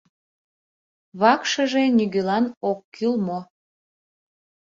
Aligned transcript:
—Вакшыже 1.19 1.83
нигӧлан 1.97 2.45
ок 2.69 2.79
кӱл 2.95 3.13
мо? 3.27 3.39